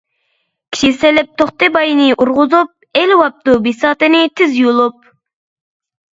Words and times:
كىشى 0.77 0.87
سېلىپ 1.01 1.29
توختى 1.41 1.69
باينى 1.75 2.07
ئۇرغۇزۇپ، 2.13 2.73
ئېلىۋاپتۇ 3.01 3.59
بىساتىنى 3.69 4.25
تىز 4.41 4.59
يۇلۇپ. 4.65 4.99